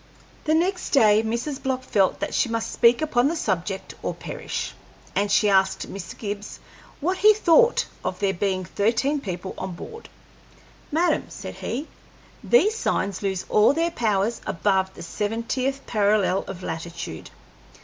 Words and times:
The 0.45 0.55
next 0.55 0.89
day 0.89 1.21
Mrs. 1.21 1.61
Block 1.61 1.83
felt 1.83 2.21
that 2.21 2.33
she 2.33 2.49
must 2.49 2.71
speak 2.71 3.03
upon 3.03 3.27
the 3.27 3.35
subject 3.35 3.93
or 4.01 4.15
perish, 4.15 4.73
and 5.13 5.31
she 5.31 5.47
asked 5.47 5.93
Mr. 5.93 6.17
Gibbs 6.17 6.59
what 6.99 7.19
he 7.19 7.35
thought 7.35 7.85
of 8.03 8.17
there 8.17 8.33
being 8.33 8.65
thirteen 8.65 9.21
people 9.21 9.53
on 9.59 9.73
board. 9.75 10.09
"Madam," 10.91 11.25
said 11.29 11.53
he, 11.53 11.87
"these 12.43 12.75
signs 12.75 13.21
lose 13.21 13.45
all 13.47 13.73
their 13.73 13.91
powers 13.91 14.41
above 14.47 14.91
the 14.95 15.03
seventieth 15.03 15.85
parallel 15.85 16.45
of 16.47 16.63
latitude. 16.63 17.29